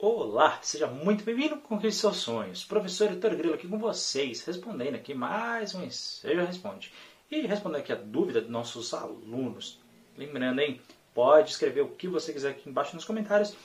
Olá, 0.00 0.60
seja 0.62 0.86
muito 0.86 1.24
bem-vindo 1.24 1.56
com 1.56 1.76
os 1.76 1.96
seus 1.96 2.18
sonhos. 2.18 2.64
Professor 2.64 3.10
Heitor 3.10 3.34
Grilo 3.34 3.54
aqui 3.54 3.66
com 3.66 3.80
vocês, 3.80 4.44
respondendo 4.44 4.94
aqui 4.94 5.12
mais 5.12 5.74
um 5.74 5.90
Seja 5.90 6.44
Responde. 6.44 6.92
E 7.28 7.40
respondendo 7.40 7.80
aqui 7.80 7.92
a 7.92 7.96
dúvida 7.96 8.40
dos 8.40 8.48
nossos 8.48 8.94
alunos. 8.94 9.80
Lembrando, 10.16 10.60
hein, 10.60 10.80
pode 11.12 11.50
escrever 11.50 11.80
o 11.80 11.88
que 11.88 12.06
você 12.06 12.32
quiser 12.32 12.50
aqui 12.50 12.70
embaixo 12.70 12.94
nos 12.94 13.04
comentários, 13.04 13.56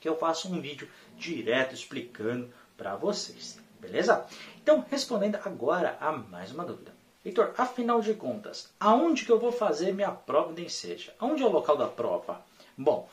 que 0.00 0.08
eu 0.08 0.16
faço 0.16 0.46
um 0.46 0.60
vídeo 0.60 0.88
direto 1.16 1.74
explicando 1.74 2.48
para 2.76 2.94
vocês. 2.94 3.60
Beleza? 3.80 4.26
Então, 4.62 4.86
respondendo 4.88 5.40
agora 5.44 5.98
a 6.00 6.12
mais 6.12 6.52
uma 6.52 6.64
dúvida. 6.64 6.94
Heitor, 7.24 7.52
afinal 7.58 8.00
de 8.00 8.14
contas, 8.14 8.72
aonde 8.78 9.24
que 9.24 9.32
eu 9.32 9.40
vou 9.40 9.50
fazer 9.50 9.92
minha 9.92 10.12
prova 10.12 10.52
de 10.52 10.64
Enseja? 10.64 11.12
Aonde 11.18 11.42
é 11.42 11.46
o 11.46 11.50
local 11.50 11.76
da 11.76 11.88
prova? 11.88 12.46
Bom, 12.80 13.07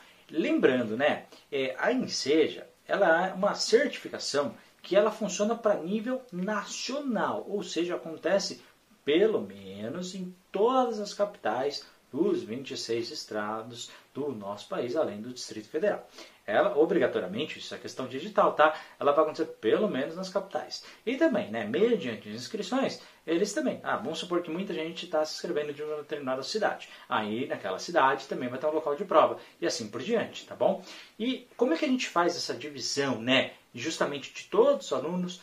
Lembrando, 0.46 0.96
né, 0.96 1.26
é, 1.50 1.74
a 1.76 1.92
Enseja 1.92 2.68
ela 2.86 3.26
é 3.28 3.32
uma 3.34 3.56
certificação 3.56 4.54
que 4.80 4.94
ela 4.94 5.10
funciona 5.10 5.56
para 5.56 5.74
nível 5.74 6.22
nacional, 6.32 7.44
ou 7.48 7.64
seja, 7.64 7.96
acontece 7.96 8.62
pelo 9.04 9.40
menos 9.40 10.14
em 10.14 10.32
todas 10.52 11.00
as 11.00 11.12
capitais 11.12 11.84
dos 12.16 12.42
26 12.42 13.10
estados 13.10 13.90
do 14.14 14.32
nosso 14.32 14.68
país, 14.68 14.96
além 14.96 15.20
do 15.20 15.32
Distrito 15.32 15.68
Federal. 15.68 16.08
Ela, 16.46 16.78
obrigatoriamente, 16.78 17.58
isso 17.58 17.74
é 17.74 17.78
questão 17.78 18.06
digital, 18.06 18.54
tá? 18.54 18.74
Ela 18.98 19.12
vai 19.12 19.24
acontecer 19.24 19.46
pelo 19.60 19.88
menos 19.88 20.16
nas 20.16 20.30
capitais. 20.30 20.84
E 21.04 21.16
também, 21.16 21.50
né, 21.50 21.64
mediante 21.64 22.28
inscrições, 22.30 23.02
eles 23.26 23.52
também. 23.52 23.80
Ah, 23.82 23.96
vamos 23.96 24.20
supor 24.20 24.42
que 24.42 24.50
muita 24.50 24.72
gente 24.72 25.04
está 25.04 25.24
se 25.24 25.34
inscrevendo 25.34 25.74
de 25.74 25.82
uma 25.82 25.96
determinada 25.96 26.42
cidade. 26.42 26.88
Aí, 27.08 27.46
naquela 27.46 27.78
cidade, 27.78 28.28
também 28.28 28.48
vai 28.48 28.58
ter 28.58 28.66
um 28.66 28.70
local 28.70 28.94
de 28.94 29.04
prova. 29.04 29.38
E 29.60 29.66
assim 29.66 29.88
por 29.88 30.00
diante, 30.00 30.46
tá 30.46 30.54
bom? 30.54 30.82
E 31.18 31.46
como 31.56 31.74
é 31.74 31.76
que 31.76 31.84
a 31.84 31.88
gente 31.88 32.08
faz 32.08 32.36
essa 32.36 32.54
divisão, 32.54 33.20
né? 33.20 33.52
Justamente 33.74 34.32
de 34.32 34.44
todos 34.44 34.86
os 34.86 34.92
alunos 34.92 35.42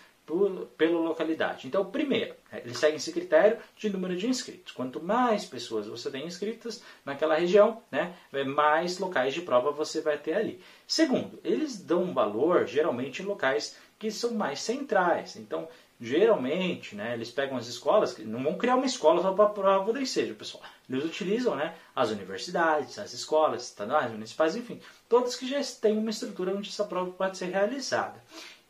pela 0.78 1.00
localidade. 1.00 1.68
Então, 1.68 1.86
primeiro, 1.86 2.34
é, 2.52 2.60
eles 2.60 2.78
seguem 2.78 2.96
esse 2.96 3.12
critério 3.12 3.58
de 3.76 3.90
número 3.90 4.16
de 4.16 4.28
inscritos. 4.28 4.74
Quanto 4.74 5.04
mais 5.04 5.46
pessoas 5.46 5.88
você 5.88 6.10
tem 6.10 6.26
inscritas 6.26 6.82
naquela 7.06 7.36
região, 7.36 7.82
né, 7.92 8.16
é, 8.32 8.44
mais 8.44 9.00
locais 9.00 9.34
de 9.34 9.42
prova 9.42 9.72
você 9.72 10.02
vai 10.02 10.18
ter 10.18 10.36
ali. 10.36 10.62
Segundo, 10.88 11.40
eles 11.44 11.78
dão 11.78 12.04
um 12.04 12.14
valor 12.14 12.66
geralmente 12.66 13.22
em 13.22 13.26
locais 13.26 13.76
que 14.00 14.10
são 14.12 14.34
mais 14.34 14.62
centrais. 14.62 15.36
Então, 15.36 15.68
geralmente, 16.00 16.96
né, 16.96 17.14
eles 17.14 17.32
pegam 17.32 17.58
as 17.58 17.68
escolas, 17.68 18.18
não 18.20 18.44
vão 18.44 18.58
criar 18.58 18.76
uma 18.76 18.86
escola 18.86 19.22
só 19.22 19.32
para 19.34 19.50
prova 19.50 19.94
da 19.94 20.06
seja, 20.06 20.34
pessoal. 20.34 20.64
Eles 20.90 21.06
utilizam 21.06 21.56
né, 21.56 21.76
as 21.96 22.10
universidades, 22.10 23.00
as 23.00 23.14
escolas 23.14 23.64
estaduais, 23.64 24.12
municipais, 24.12 24.56
enfim, 24.56 24.82
todas 25.08 25.36
que 25.36 25.48
já 25.48 25.62
têm 25.82 25.98
uma 25.98 26.10
estrutura 26.10 26.54
onde 26.54 26.70
essa 26.70 26.84
prova 26.84 27.12
pode 27.12 27.38
ser 27.38 27.46
realizada. 27.46 28.22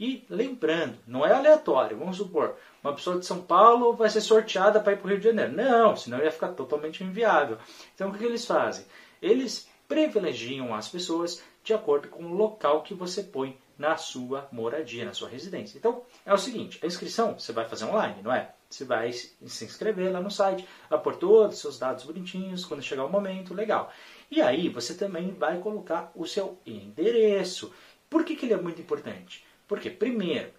E 0.03 0.25
lembrando, 0.29 0.97
não 1.07 1.25
é 1.25 1.31
aleatório. 1.31 1.97
Vamos 1.97 2.17
supor, 2.17 2.57
uma 2.83 2.91
pessoa 2.91 3.17
de 3.17 3.25
São 3.25 3.41
Paulo 3.41 3.93
vai 3.93 4.09
ser 4.09 4.19
sorteada 4.19 4.81
para 4.81 4.91
ir 4.91 4.97
para 4.97 5.05
o 5.05 5.09
Rio 5.09 5.17
de 5.17 5.23
Janeiro. 5.23 5.53
Não, 5.53 5.95
senão 5.95 6.21
ia 6.21 6.29
ficar 6.29 6.49
totalmente 6.49 7.01
inviável. 7.01 7.57
Então 7.95 8.09
o 8.09 8.13
que, 8.13 8.25
eles 8.25 8.45
fazem? 8.45 8.85
Eles 9.21 9.65
privilegiam 9.87 10.75
as 10.75 10.89
pessoas 10.89 11.41
de 11.63 11.73
acordo 11.73 12.09
com 12.09 12.25
o 12.25 12.33
local 12.33 12.81
que 12.81 12.93
você 12.93 13.23
põe 13.23 13.57
na 13.77 13.95
sua 13.95 14.45
moradia, 14.51 15.05
na 15.05 15.13
sua 15.13 15.29
residência. 15.29 15.77
Então, 15.77 16.01
é 16.25 16.33
o 16.33 16.37
seguinte, 16.37 16.81
a 16.83 16.85
inscrição 16.85 17.39
você 17.39 17.53
vai 17.53 17.63
fazer 17.63 17.85
online, 17.85 18.21
não 18.21 18.33
é? 18.33 18.53
Você 18.69 18.83
vai 18.83 19.13
se 19.13 19.63
inscrever 19.63 20.11
lá 20.11 20.19
no 20.19 20.29
site, 20.29 20.67
vai 20.89 20.99
pôr 20.99 21.15
todos 21.15 21.55
os 21.55 21.61
seus 21.61 21.79
dados 21.79 22.03
bonitinhos, 22.03 22.65
quando 22.65 22.83
chegar 22.83 23.05
o 23.05 23.09
momento, 23.09 23.53
legal. 23.53 23.89
E 24.29 24.41
aí, 24.41 24.67
você 24.67 24.95
também 24.95 25.31
vai 25.31 25.59
colocar 25.59 26.11
o 26.13 26.25
seu 26.25 26.57
endereço. 26.65 27.73
Por 28.09 28.25
que, 28.25 28.35
que 28.35 28.45
ele 28.45 28.53
é 28.53 28.61
muito 28.61 28.81
importante? 28.81 29.45
Porque, 29.73 29.89
primeiro, 29.89 30.51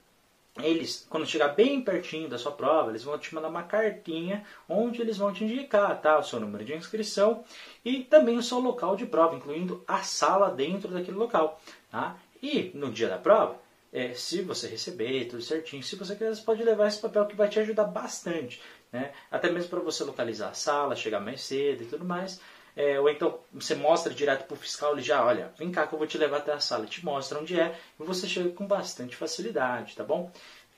eles, 0.60 1.06
quando 1.08 1.24
chegar 1.24 1.50
bem 1.50 1.80
pertinho 1.80 2.28
da 2.28 2.36
sua 2.36 2.50
prova, 2.50 2.90
eles 2.90 3.04
vão 3.04 3.16
te 3.16 3.32
mandar 3.32 3.46
uma 3.46 3.62
cartinha 3.62 4.44
onde 4.68 5.00
eles 5.00 5.16
vão 5.16 5.32
te 5.32 5.44
indicar 5.44 6.00
tá, 6.02 6.18
o 6.18 6.24
seu 6.24 6.40
número 6.40 6.64
de 6.64 6.74
inscrição 6.74 7.44
e 7.84 8.02
também 8.02 8.36
o 8.36 8.42
seu 8.42 8.58
local 8.58 8.96
de 8.96 9.06
prova, 9.06 9.36
incluindo 9.36 9.84
a 9.86 10.02
sala 10.02 10.50
dentro 10.50 10.88
daquele 10.88 11.16
local. 11.16 11.60
Tá? 11.92 12.16
E 12.42 12.72
no 12.74 12.90
dia 12.90 13.08
da 13.08 13.16
prova, 13.16 13.56
é, 13.92 14.14
se 14.14 14.42
você 14.42 14.66
receber 14.66 15.26
tudo 15.26 15.40
certinho, 15.40 15.80
se 15.80 15.94
você 15.94 16.16
quiser, 16.16 16.34
você 16.34 16.42
pode 16.42 16.64
levar 16.64 16.88
esse 16.88 17.00
papel 17.00 17.24
que 17.26 17.36
vai 17.36 17.48
te 17.48 17.60
ajudar 17.60 17.84
bastante. 17.84 18.60
Né? 18.90 19.12
Até 19.30 19.48
mesmo 19.48 19.70
para 19.70 19.78
você 19.78 20.02
localizar 20.02 20.48
a 20.48 20.54
sala, 20.54 20.96
chegar 20.96 21.20
mais 21.20 21.40
cedo 21.40 21.84
e 21.84 21.86
tudo 21.86 22.04
mais. 22.04 22.40
É, 22.76 22.98
ou 22.98 23.08
então 23.08 23.38
você 23.52 23.74
mostra 23.74 24.12
direto 24.12 24.46
para 24.46 24.54
o 24.54 24.58
fiscal, 24.58 24.92
ele 24.92 25.02
já, 25.02 25.24
olha, 25.24 25.52
vem 25.56 25.70
cá 25.70 25.86
que 25.86 25.94
eu 25.94 25.98
vou 25.98 26.08
te 26.08 26.18
levar 26.18 26.38
até 26.38 26.52
a 26.52 26.60
sala, 26.60 26.86
te 26.86 27.04
mostra 27.04 27.38
onde 27.38 27.58
é, 27.58 27.78
e 28.00 28.02
você 28.02 28.26
chega 28.26 28.50
com 28.50 28.66
bastante 28.66 29.14
facilidade, 29.14 29.94
tá 29.94 30.02
bom? 30.02 30.30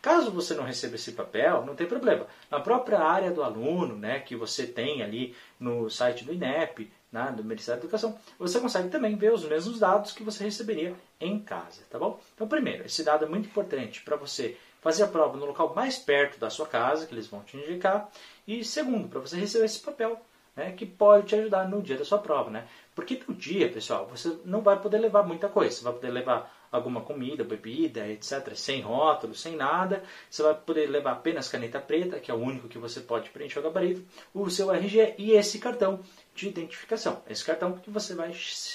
Caso 0.03 0.31
você 0.31 0.55
não 0.55 0.63
receba 0.63 0.95
esse 0.95 1.13
papel, 1.13 1.65
não 1.65 1.75
tem 1.75 1.87
problema. 1.87 2.27
Na 2.51 2.61
própria 2.61 3.01
área 3.01 3.31
do 3.31 3.43
aluno, 3.43 3.97
né, 3.97 4.21
que 4.21 4.37
você 4.37 4.67
tem 4.67 5.03
ali 5.03 5.35
no 5.59 5.91
site 5.91 6.23
do 6.23 6.33
INEP, 6.33 6.93
né, 7.11 7.33
do 7.35 7.43
Ministério 7.43 7.81
da 7.81 7.87
Educação, 7.87 8.17
você 8.39 8.61
consegue 8.61 8.89
também 8.89 9.17
ver 9.17 9.33
os 9.33 9.45
mesmos 9.45 9.81
dados 9.81 10.13
que 10.13 10.23
você 10.23 10.45
receberia 10.45 10.95
em 11.19 11.41
casa, 11.41 11.83
tá 11.91 11.99
bom? 11.99 12.21
Então, 12.35 12.47
primeiro, 12.47 12.85
esse 12.85 13.03
dado 13.03 13.25
é 13.25 13.29
muito 13.29 13.49
importante 13.49 14.03
para 14.03 14.17
você 14.17 14.57
fazer 14.81 15.03
a 15.03 15.09
prova 15.09 15.37
no 15.37 15.47
local 15.47 15.75
mais 15.75 15.99
perto 15.99 16.39
da 16.39 16.51
sua 16.51 16.67
casa, 16.67 17.07
que 17.07 17.15
eles 17.15 17.27
vão 17.27 17.43
te 17.43 17.57
indicar, 17.57 18.09
e 18.47 18.63
segundo, 18.65 19.09
para 19.09 19.19
você 19.19 19.37
receber 19.37 19.65
esse 19.65 19.81
papel 19.81 20.21
né, 20.57 20.73
que 20.73 20.87
pode 20.87 21.27
te 21.27 21.35
ajudar 21.35 21.69
no 21.69 21.83
dia 21.83 21.99
da 21.99 22.05
sua 22.05 22.19
prova. 22.19 22.51
Né? 22.51 22.67
Porque 22.95 23.21
no 23.29 23.35
dia, 23.35 23.71
pessoal, 23.71 24.07
você 24.07 24.39
não 24.45 24.63
vai 24.63 24.81
poder 24.81 24.99
levar 24.99 25.23
muita 25.23 25.49
coisa. 25.49 25.77
Você 25.77 25.85
vai 25.85 25.93
poder 25.93 26.11
levar 26.11 26.51
alguma 26.73 27.03
comida, 27.03 27.45
bebida, 27.45 28.09
etc., 28.09 28.55
sem 28.55 28.81
rótulo, 28.81 29.35
sem 29.35 29.55
nada. 29.55 30.03
Você 30.31 30.43
vai 30.43 30.55
poder 30.55 30.89
levar 30.89 31.13
apenas 31.13 31.49
caneta 31.49 31.79
preta, 31.79 32.19
que 32.19 32.31
é 32.31 32.35
o 32.35 32.39
único 32.39 32.69
que 32.69 32.79
você 32.79 33.01
pode 33.01 33.31
preencher 33.31 33.59
o 33.59 33.63
gabarito, 33.63 34.03
o 34.33 34.49
seu 34.51 34.73
RG 34.73 35.15
e 35.19 35.33
esse 35.33 35.59
cartão 35.59 36.01
de 36.35 36.49
identificação. 36.49 37.23
Esse 37.29 37.45
cartão 37.45 37.73
que 37.79 37.91
você 37.91 38.15
vai 38.15 38.29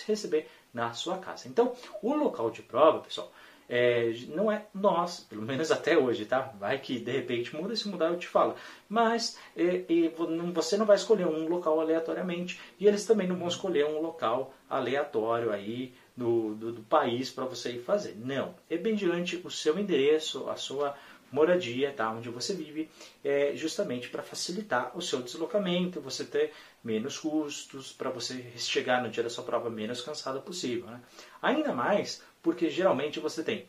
receber 0.08 0.48
na 0.74 0.94
sua 0.94 1.18
casa. 1.18 1.48
Então, 1.48 1.74
o 2.02 2.14
local 2.14 2.50
de 2.50 2.62
prova, 2.62 3.00
pessoal, 3.00 3.32
é, 3.70 4.14
não 4.28 4.52
é 4.52 4.66
nós, 4.74 5.22
pelo 5.22 5.44
menos 5.48 5.72
até 5.72 5.98
hoje, 5.98 6.26
tá? 6.26 6.54
Vai 6.60 6.78
que 6.78 7.00
de 7.00 7.12
repente 7.12 7.56
muda, 7.56 7.76
se 7.76 7.88
mudar 7.88 8.10
eu 8.10 8.18
te 8.18 8.28
falo. 8.28 8.56
Mas 8.90 9.38
é, 9.56 9.86
é, 9.88 10.52
você 10.54 10.76
não 10.76 10.86
vai 10.86 10.98
escolher 10.98 11.26
um 11.26 11.48
local 11.48 11.80
aleatoriamente 11.80 12.60
e 12.78 12.86
eles 12.86 13.06
também 13.06 13.28
não 13.28 13.38
vão 13.38 13.48
escolher 13.48 13.86
um 13.86 14.02
local 14.02 14.54
aleatório 14.70 15.52
aí 15.52 15.94
do, 16.16 16.54
do, 16.56 16.72
do 16.74 16.82
país 16.82 17.30
para 17.30 17.46
você 17.46 17.72
ir 17.72 17.80
fazer. 17.80 18.16
Não, 18.18 18.54
é 18.70 18.78
bem 18.78 18.94
diante 18.94 19.42
o 19.44 19.50
seu 19.50 19.80
endereço, 19.80 20.50
a 20.50 20.58
sua 20.58 20.96
moradia, 21.32 21.94
tá? 21.94 22.12
onde 22.12 22.30
você 22.30 22.54
vive, 22.54 22.90
é 23.24 23.54
justamente 23.56 24.10
para 24.10 24.22
facilitar 24.22 24.96
o 24.96 25.02
seu 25.02 25.22
deslocamento, 25.22 26.02
você 26.02 26.26
ter 26.26 26.54
menos 26.84 27.18
custos, 27.18 27.94
para 27.94 28.10
você 28.10 28.44
chegar 28.58 29.02
no 29.02 29.10
dia 29.10 29.24
da 29.24 29.30
sua 29.30 29.44
prova 29.44 29.70
menos 29.70 30.02
cansado 30.02 30.42
possível. 30.42 30.88
Né? 30.88 31.00
Ainda 31.42 31.74
mais 31.74 32.22
porque 32.42 32.70
geralmente 32.70 33.20
você 33.20 33.44
tem 33.44 33.68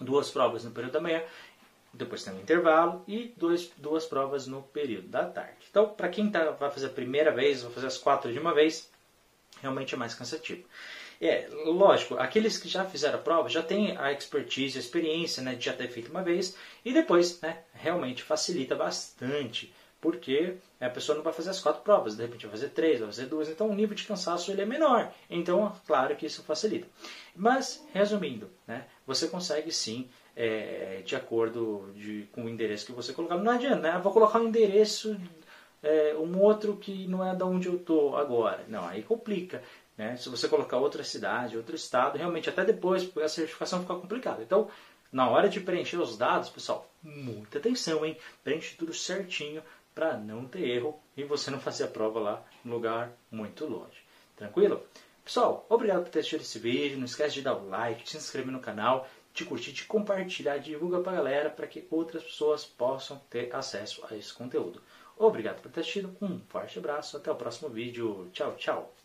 duas 0.00 0.30
provas 0.30 0.64
no 0.64 0.70
período 0.70 0.92
da 0.92 1.00
manhã, 1.00 1.22
depois 1.92 2.22
tem 2.22 2.32
um 2.32 2.40
intervalo 2.40 3.04
e 3.06 3.34
dois, 3.36 3.70
duas 3.76 4.06
provas 4.06 4.46
no 4.46 4.62
período 4.62 5.08
da 5.08 5.24
tarde. 5.24 5.58
Então, 5.70 5.88
para 5.88 6.08
quem 6.08 6.30
tá, 6.30 6.50
vai 6.52 6.70
fazer 6.70 6.86
a 6.86 6.90
primeira 6.90 7.30
vez, 7.30 7.62
vai 7.62 7.72
fazer 7.72 7.86
as 7.86 7.98
quatro 7.98 8.32
de 8.32 8.38
uma 8.38 8.54
vez, 8.54 8.90
realmente 9.60 9.94
é 9.94 9.98
mais 9.98 10.14
cansativo. 10.14 10.64
É, 11.24 11.48
lógico, 11.66 12.16
aqueles 12.16 12.58
que 12.58 12.68
já 12.68 12.84
fizeram 12.84 13.20
a 13.20 13.22
prova 13.22 13.48
já 13.48 13.62
têm 13.62 13.96
a 13.96 14.12
expertise, 14.12 14.76
a 14.76 14.80
experiência 14.80 15.40
né, 15.40 15.54
de 15.54 15.64
já 15.64 15.72
ter 15.72 15.88
feito 15.88 16.10
uma 16.10 16.20
vez 16.20 16.56
e 16.84 16.92
depois 16.92 17.40
né, 17.40 17.58
realmente 17.72 18.24
facilita 18.24 18.74
bastante, 18.74 19.72
porque 20.00 20.56
a 20.80 20.90
pessoa 20.90 21.14
não 21.14 21.22
vai 21.22 21.32
fazer 21.32 21.50
as 21.50 21.60
quatro 21.60 21.82
provas, 21.82 22.16
de 22.16 22.22
repente 22.22 22.46
vai 22.46 22.50
fazer 22.50 22.70
três, 22.70 22.98
vai 22.98 23.08
fazer 23.08 23.26
duas, 23.26 23.48
então 23.48 23.70
o 23.70 23.74
nível 23.74 23.94
de 23.94 24.02
cansaço 24.02 24.50
ele 24.50 24.62
é 24.62 24.66
menor. 24.66 25.12
Então, 25.30 25.72
claro 25.86 26.16
que 26.16 26.26
isso 26.26 26.42
facilita. 26.42 26.88
Mas, 27.36 27.86
resumindo, 27.94 28.50
né, 28.66 28.84
você 29.06 29.28
consegue 29.28 29.70
sim 29.70 30.10
é, 30.34 31.02
de 31.04 31.14
acordo 31.14 31.92
de, 31.94 32.26
com 32.32 32.44
o 32.44 32.48
endereço 32.48 32.86
que 32.86 32.92
você 32.92 33.12
colocar. 33.12 33.36
Não 33.36 33.52
adianta, 33.52 33.80
né? 33.80 34.00
Vou 34.02 34.12
colocar 34.12 34.40
um 34.40 34.48
endereço, 34.48 35.16
é, 35.82 36.14
um 36.14 36.38
outro 36.40 36.76
que 36.76 37.06
não 37.06 37.26
é 37.26 37.34
da 37.34 37.44
onde 37.44 37.68
eu 37.68 37.76
estou 37.76 38.16
agora. 38.16 38.64
Não, 38.68 38.86
aí 38.86 39.02
complica. 39.02 39.62
Né? 39.96 40.16
Se 40.16 40.28
você 40.28 40.48
colocar 40.48 40.78
outra 40.78 41.04
cidade, 41.04 41.56
outro 41.56 41.76
estado, 41.76 42.16
realmente 42.18 42.48
até 42.48 42.64
depois 42.64 43.10
a 43.16 43.28
certificação 43.28 43.80
fica 43.80 43.94
complicada. 43.94 44.42
Então, 44.42 44.68
na 45.12 45.28
hora 45.28 45.48
de 45.48 45.60
preencher 45.60 45.98
os 45.98 46.16
dados, 46.16 46.48
pessoal, 46.48 46.90
muita 47.02 47.58
atenção, 47.58 48.04
hein? 48.04 48.16
Preenche 48.42 48.76
tudo 48.76 48.94
certinho 48.94 49.62
para 49.94 50.16
não 50.16 50.46
ter 50.46 50.66
erro 50.66 50.98
e 51.16 51.22
você 51.22 51.50
não 51.50 51.60
fazer 51.60 51.84
a 51.84 51.88
prova 51.88 52.18
lá 52.18 52.44
no 52.64 52.72
lugar 52.72 53.12
muito 53.30 53.66
longe. 53.66 54.02
Tranquilo? 54.36 54.82
Pessoal, 55.24 55.66
obrigado 55.68 56.02
por 56.02 56.10
ter 56.10 56.20
assistido 56.20 56.40
esse 56.40 56.58
vídeo. 56.58 56.98
Não 56.98 57.04
esquece 57.04 57.34
de 57.34 57.42
dar 57.42 57.54
o 57.54 57.68
like, 57.68 58.04
de 58.04 58.10
se 58.10 58.16
inscrever 58.16 58.52
no 58.52 58.60
canal, 58.60 59.06
de 59.34 59.44
curtir, 59.44 59.72
de 59.72 59.84
compartilhar, 59.84 60.58
divulga 60.58 61.00
para 61.00 61.12
a 61.12 61.16
galera 61.16 61.50
para 61.50 61.66
que 61.66 61.86
outras 61.90 62.22
pessoas 62.22 62.64
possam 62.64 63.20
ter 63.30 63.54
acesso 63.54 64.04
a 64.10 64.16
esse 64.16 64.32
conteúdo. 64.32 64.82
Obrigado 65.16 65.60
por 65.60 65.70
ter 65.70 65.80
assistido, 65.80 66.16
um 66.20 66.40
forte 66.48 66.78
abraço, 66.78 67.16
até 67.16 67.30
o 67.30 67.36
próximo 67.36 67.68
vídeo. 67.68 68.30
Tchau, 68.32 68.54
tchau. 68.56 69.01